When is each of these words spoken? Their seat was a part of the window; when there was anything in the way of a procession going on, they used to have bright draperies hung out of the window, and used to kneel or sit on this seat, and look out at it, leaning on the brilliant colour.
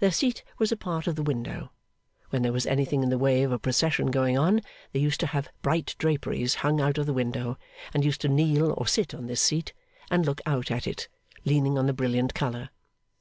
Their 0.00 0.10
seat 0.10 0.42
was 0.58 0.72
a 0.72 0.76
part 0.76 1.06
of 1.06 1.14
the 1.14 1.22
window; 1.22 1.70
when 2.30 2.42
there 2.42 2.52
was 2.52 2.66
anything 2.66 3.04
in 3.04 3.08
the 3.08 3.16
way 3.16 3.44
of 3.44 3.52
a 3.52 3.58
procession 3.60 4.10
going 4.10 4.36
on, 4.36 4.62
they 4.90 4.98
used 4.98 5.20
to 5.20 5.28
have 5.28 5.48
bright 5.62 5.94
draperies 5.96 6.56
hung 6.66 6.80
out 6.80 6.98
of 6.98 7.06
the 7.06 7.12
window, 7.14 7.56
and 7.94 8.04
used 8.04 8.20
to 8.22 8.28
kneel 8.28 8.74
or 8.76 8.88
sit 8.88 9.14
on 9.14 9.28
this 9.28 9.40
seat, 9.40 9.72
and 10.10 10.26
look 10.26 10.40
out 10.44 10.72
at 10.72 10.88
it, 10.88 11.06
leaning 11.44 11.78
on 11.78 11.86
the 11.86 11.92
brilliant 11.92 12.34
colour. 12.34 12.70